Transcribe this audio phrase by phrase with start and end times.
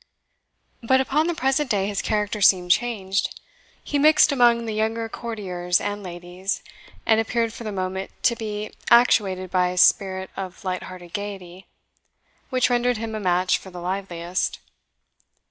[0.81, 3.39] But upon the present day his character seemed changed.
[3.83, 6.63] He mixed among the younger courtiers and ladies,
[7.05, 11.67] and appeared for the moment to be actuated by a spirit of light hearted gaiety,
[12.49, 14.57] which rendered him a match for the liveliest.